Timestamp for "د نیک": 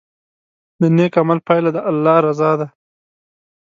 0.81-1.13